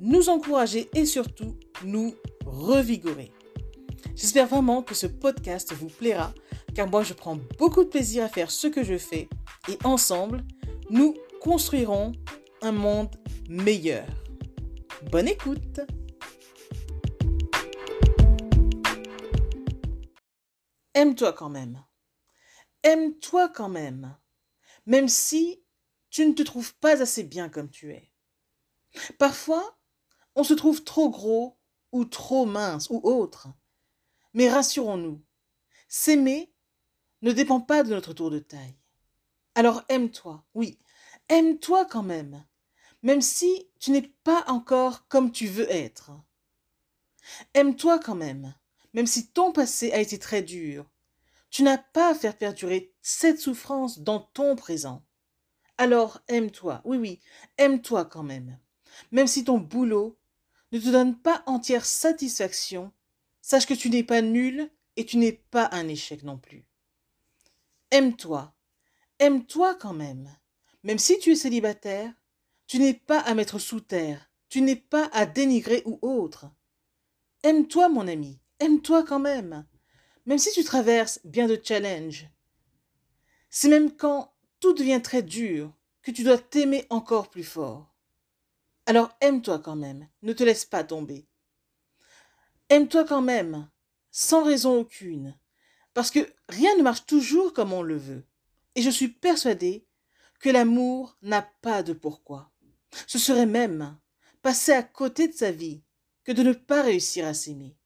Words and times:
nous 0.00 0.28
encourager 0.28 0.88
et 0.94 1.06
surtout 1.06 1.56
nous 1.84 2.14
revigorer. 2.44 3.32
J'espère 4.14 4.46
vraiment 4.46 4.82
que 4.82 4.94
ce 4.94 5.06
podcast 5.06 5.72
vous 5.72 5.88
plaira 5.88 6.32
car 6.74 6.88
moi 6.88 7.02
je 7.02 7.14
prends 7.14 7.38
beaucoup 7.58 7.84
de 7.84 7.88
plaisir 7.88 8.24
à 8.24 8.28
faire 8.28 8.50
ce 8.50 8.66
que 8.66 8.84
je 8.84 8.98
fais 8.98 9.28
et 9.68 9.78
ensemble, 9.84 10.44
nous 10.90 11.14
construirons 11.40 12.12
un 12.62 12.72
monde 12.72 13.14
meilleur. 13.48 14.06
Bonne 15.10 15.28
écoute 15.28 15.80
Aime-toi 20.94 21.34
quand 21.34 21.50
même. 21.50 21.84
Aime-toi 22.82 23.50
quand 23.50 23.68
même. 23.68 24.16
Même 24.86 25.08
si 25.08 25.62
tu 26.08 26.24
ne 26.26 26.32
te 26.32 26.42
trouves 26.42 26.74
pas 26.76 27.02
assez 27.02 27.22
bien 27.22 27.50
comme 27.50 27.68
tu 27.68 27.92
es. 27.92 28.10
Parfois, 29.18 29.75
on 30.36 30.44
se 30.44 30.54
trouve 30.54 30.84
trop 30.84 31.10
gros 31.10 31.58
ou 31.92 32.04
trop 32.04 32.46
mince 32.46 32.88
ou 32.90 33.00
autre. 33.02 33.48
Mais 34.34 34.48
rassurons-nous, 34.50 35.22
s'aimer 35.88 36.52
ne 37.22 37.32
dépend 37.32 37.60
pas 37.60 37.82
de 37.82 37.90
notre 37.90 38.12
tour 38.12 38.30
de 38.30 38.38
taille. 38.38 38.76
Alors 39.54 39.82
aime-toi, 39.88 40.44
oui, 40.54 40.78
aime-toi 41.30 41.86
quand 41.86 42.02
même, 42.02 42.44
même 43.02 43.22
si 43.22 43.70
tu 43.80 43.90
n'es 43.90 44.02
pas 44.22 44.44
encore 44.48 45.08
comme 45.08 45.32
tu 45.32 45.46
veux 45.46 45.70
être. 45.72 46.12
Aime-toi 47.54 47.98
quand 47.98 48.14
même, 48.14 48.54
même 48.92 49.06
si 49.06 49.28
ton 49.28 49.52
passé 49.52 49.90
a 49.92 49.98
été 49.98 50.18
très 50.18 50.42
dur. 50.42 50.84
Tu 51.48 51.62
n'as 51.62 51.78
pas 51.78 52.10
à 52.10 52.14
faire 52.14 52.36
perdurer 52.36 52.92
cette 53.00 53.40
souffrance 53.40 54.00
dans 54.00 54.20
ton 54.20 54.54
présent. 54.54 55.02
Alors 55.78 56.20
aime-toi, 56.28 56.82
oui, 56.84 56.98
oui, 56.98 57.20
aime-toi 57.56 58.04
quand 58.04 58.22
même. 58.22 58.58
Même 59.10 59.26
si 59.26 59.44
ton 59.44 59.58
boulot 59.58 60.18
ne 60.72 60.78
te 60.78 60.88
donne 60.88 61.16
pas 61.16 61.42
entière 61.46 61.84
satisfaction, 61.84 62.92
sache 63.40 63.66
que 63.66 63.74
tu 63.74 63.90
n'es 63.90 64.02
pas 64.02 64.22
nul 64.22 64.70
et 64.96 65.04
tu 65.04 65.16
n'es 65.16 65.32
pas 65.32 65.68
un 65.72 65.88
échec 65.88 66.22
non 66.22 66.38
plus. 66.38 66.64
Aime-toi, 67.90 68.54
aime-toi 69.18 69.74
quand 69.76 69.92
même. 69.92 70.34
Même 70.82 70.98
si 70.98 71.18
tu 71.18 71.32
es 71.32 71.36
célibataire, 71.36 72.12
tu 72.66 72.78
n'es 72.78 72.94
pas 72.94 73.20
à 73.20 73.34
mettre 73.34 73.58
sous 73.58 73.80
terre, 73.80 74.30
tu 74.48 74.60
n'es 74.60 74.76
pas 74.76 75.08
à 75.12 75.26
dénigrer 75.26 75.82
ou 75.84 75.98
autre. 76.02 76.50
Aime-toi, 77.42 77.88
mon 77.88 78.08
ami, 78.08 78.40
aime-toi 78.58 79.04
quand 79.04 79.20
même, 79.20 79.66
même 80.26 80.38
si 80.38 80.52
tu 80.52 80.64
traverses 80.64 81.20
bien 81.24 81.46
de 81.46 81.60
challenges. 81.62 82.28
C'est 83.50 83.68
même 83.68 83.94
quand 83.94 84.34
tout 84.60 84.72
devient 84.72 85.00
très 85.02 85.22
dur 85.22 85.72
que 86.02 86.10
tu 86.10 86.24
dois 86.24 86.38
t'aimer 86.38 86.86
encore 86.90 87.30
plus 87.30 87.44
fort. 87.44 87.95
Alors 88.86 89.10
aime-toi 89.20 89.58
quand 89.58 89.76
même, 89.76 90.08
ne 90.22 90.32
te 90.32 90.44
laisse 90.44 90.64
pas 90.64 90.84
tomber. 90.84 91.28
Aime-toi 92.68 93.04
quand 93.04 93.22
même, 93.22 93.68
sans 94.10 94.44
raison 94.44 94.80
aucune, 94.80 95.36
parce 95.92 96.10
que 96.10 96.20
rien 96.48 96.76
ne 96.76 96.82
marche 96.82 97.04
toujours 97.06 97.52
comme 97.52 97.72
on 97.72 97.82
le 97.82 97.96
veut. 97.96 98.24
Et 98.76 98.82
je 98.82 98.90
suis 98.90 99.08
persuadée 99.08 99.86
que 100.40 100.50
l'amour 100.50 101.16
n'a 101.22 101.42
pas 101.42 101.82
de 101.82 101.92
pourquoi. 101.92 102.52
Ce 103.06 103.18
serait 103.18 103.46
même 103.46 103.98
passer 104.42 104.72
à 104.72 104.82
côté 104.82 105.26
de 105.28 105.34
sa 105.34 105.50
vie 105.50 105.82
que 106.24 106.32
de 106.32 106.42
ne 106.42 106.52
pas 106.52 106.82
réussir 106.82 107.26
à 107.26 107.34
s'aimer. 107.34 107.76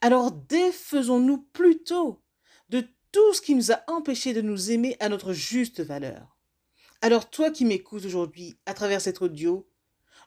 Alors 0.00 0.32
défaisons-nous 0.32 1.38
plutôt 1.52 2.22
de 2.68 2.86
tout 3.12 3.34
ce 3.34 3.40
qui 3.40 3.54
nous 3.54 3.72
a 3.72 3.82
empêchés 3.88 4.32
de 4.32 4.40
nous 4.40 4.70
aimer 4.70 4.96
à 5.00 5.08
notre 5.08 5.32
juste 5.32 5.80
valeur. 5.80 6.38
Alors 7.02 7.28
toi 7.30 7.50
qui 7.50 7.64
m'écoutes 7.64 8.04
aujourd'hui 8.04 8.58
à 8.66 8.74
travers 8.74 9.00
cet 9.00 9.22
audio, 9.22 9.69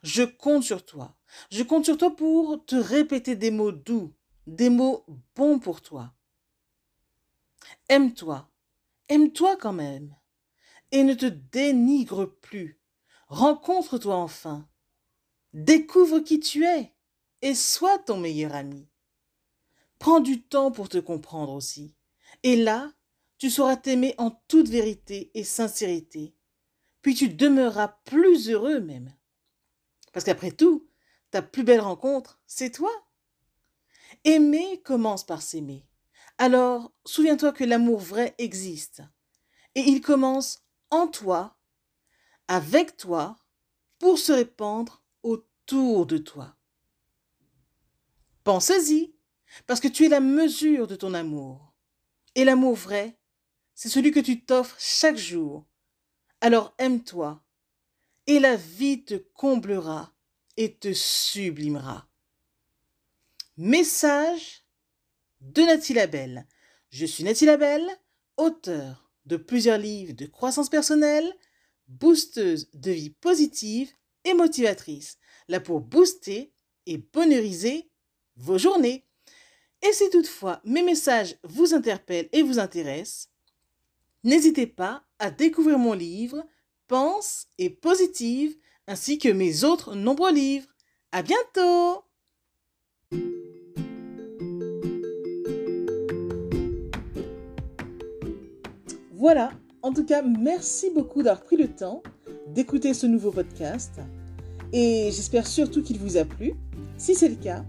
je 0.01 0.23
compte 0.23 0.63
sur 0.63 0.85
toi. 0.85 1.15
Je 1.51 1.63
compte 1.63 1.85
sur 1.85 1.97
toi 1.97 2.15
pour 2.15 2.63
te 2.65 2.75
répéter 2.75 3.35
des 3.35 3.51
mots 3.51 3.71
doux, 3.71 4.13
des 4.47 4.69
mots 4.69 5.05
bons 5.35 5.59
pour 5.59 5.81
toi. 5.81 6.13
Aime-toi. 7.89 8.49
Aime-toi 9.09 9.57
quand 9.57 9.73
même. 9.73 10.15
Et 10.91 11.03
ne 11.03 11.13
te 11.13 11.25
dénigre 11.25 12.25
plus. 12.25 12.79
Rencontre-toi 13.27 14.15
enfin. 14.15 14.67
Découvre 15.53 16.19
qui 16.19 16.39
tu 16.39 16.65
es 16.65 16.93
et 17.41 17.55
sois 17.55 17.99
ton 17.99 18.17
meilleur 18.17 18.55
ami. 18.55 18.87
Prends 19.99 20.19
du 20.19 20.41
temps 20.41 20.71
pour 20.71 20.89
te 20.89 20.97
comprendre 20.97 21.53
aussi. 21.53 21.95
Et 22.43 22.55
là, 22.55 22.91
tu 23.37 23.49
sauras 23.49 23.75
t'aimer 23.75 24.15
en 24.17 24.31
toute 24.47 24.69
vérité 24.69 25.31
et 25.33 25.43
sincérité. 25.43 26.35
Puis 27.01 27.15
tu 27.15 27.29
demeureras 27.29 27.99
plus 28.05 28.49
heureux 28.49 28.79
même. 28.79 29.13
Parce 30.13 30.23
qu'après 30.23 30.51
tout, 30.51 30.87
ta 31.31 31.41
plus 31.41 31.63
belle 31.63 31.81
rencontre, 31.81 32.39
c'est 32.45 32.71
toi. 32.71 32.91
Aimer 34.23 34.81
commence 34.83 35.25
par 35.25 35.41
s'aimer. 35.41 35.85
Alors, 36.37 36.93
souviens-toi 37.05 37.51
que 37.51 37.63
l'amour 37.63 37.99
vrai 37.99 38.35
existe. 38.37 39.01
Et 39.75 39.81
il 39.81 40.01
commence 40.01 40.63
en 40.91 41.07
toi, 41.07 41.57
avec 42.47 42.95
toi, 42.95 43.37
pour 43.99 44.19
se 44.19 44.31
répandre 44.31 45.03
autour 45.23 46.05
de 46.05 46.17
toi. 46.17 46.55
Pense-y, 48.43 49.15
parce 49.65 49.79
que 49.79 49.87
tu 49.87 50.05
es 50.05 50.09
la 50.09 50.19
mesure 50.19 50.87
de 50.87 50.95
ton 50.95 51.13
amour. 51.13 51.73
Et 52.35 52.45
l'amour 52.45 52.75
vrai, 52.75 53.17
c'est 53.73 53.89
celui 53.89 54.11
que 54.11 54.19
tu 54.19 54.43
t'offres 54.43 54.75
chaque 54.79 55.17
jour. 55.17 55.65
Alors 56.41 56.75
aime-toi 56.77 57.43
et 58.27 58.39
la 58.39 58.55
vie 58.55 59.03
te 59.03 59.15
comblera 59.15 60.13
et 60.57 60.75
te 60.75 60.93
sublimera. 60.93 62.07
Message 63.57 64.65
de 65.41 65.61
Nathalie 65.61 65.93
Labelle. 65.95 66.47
Je 66.89 67.05
suis 67.05 67.23
Nathalie 67.23 67.47
Labelle, 67.47 67.87
auteur 68.37 69.11
de 69.25 69.37
plusieurs 69.37 69.77
livres 69.77 70.13
de 70.13 70.25
croissance 70.25 70.69
personnelle, 70.69 71.31
boosteuse 71.87 72.69
de 72.73 72.91
vie 72.91 73.09
positive 73.09 73.91
et 74.25 74.33
motivatrice, 74.33 75.17
là 75.47 75.59
pour 75.59 75.81
booster 75.81 76.53
et 76.85 76.97
bonheuriser 76.97 77.89
vos 78.35 78.57
journées. 78.57 79.05
Et 79.81 79.91
si 79.91 80.09
toutefois 80.09 80.61
mes 80.63 80.81
messages 80.81 81.37
vous 81.43 81.73
interpellent 81.73 82.29
et 82.31 82.41
vous 82.41 82.59
intéressent, 82.59 83.29
n'hésitez 84.23 84.67
pas 84.67 85.05
à 85.19 85.29
découvrir 85.29 85.77
mon 85.77 85.93
livre 85.93 86.45
Pense 86.87 87.47
et 87.57 87.69
Positive, 87.69 88.55
ainsi 88.87 89.17
que 89.17 89.29
mes 89.29 89.63
autres 89.63 89.95
nombreux 89.95 90.33
livres. 90.33 90.67
À 91.11 91.21
bientôt! 91.21 92.03
Voilà, 99.11 99.51
en 99.81 99.93
tout 99.93 100.05
cas, 100.05 100.21
merci 100.21 100.89
beaucoup 100.89 101.23
d'avoir 101.23 101.45
pris 101.45 101.55
le 101.55 101.69
temps 101.69 102.03
d'écouter 102.47 102.93
ce 102.93 103.07
nouveau 103.07 103.31
podcast 103.31 104.01
et 104.73 105.09
j'espère 105.11 105.47
surtout 105.47 105.81
qu'il 105.81 105.97
vous 105.99 106.17
a 106.17 106.25
plu. 106.25 106.53
Si 106.97 107.15
c'est 107.15 107.29
le 107.29 107.35
cas, 107.35 107.63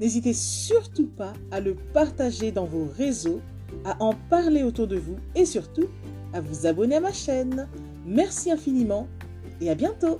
n'hésitez 0.00 0.34
surtout 0.34 1.06
pas 1.06 1.32
à 1.50 1.60
le 1.60 1.74
partager 1.94 2.52
dans 2.52 2.66
vos 2.66 2.84
réseaux, 2.84 3.40
à 3.84 4.02
en 4.02 4.12
parler 4.28 4.62
autour 4.62 4.86
de 4.86 4.98
vous 4.98 5.16
et 5.34 5.46
surtout 5.46 5.86
à 6.34 6.40
vous 6.40 6.66
abonner 6.66 6.96
à 6.96 7.00
ma 7.00 7.12
chaîne. 7.12 7.68
Merci 8.08 8.50
infiniment 8.50 9.06
et 9.60 9.68
à 9.68 9.74
bientôt. 9.74 10.18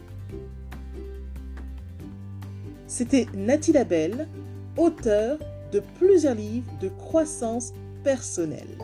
C'était 2.87 3.27
Nathalie 3.35 3.73
Labelle, 3.73 4.29
auteure 4.77 5.39
de 5.73 5.81
plusieurs 5.99 6.35
livres 6.35 6.71
de 6.83 6.89
croissance 6.89 7.73
personnelle. 8.05 8.77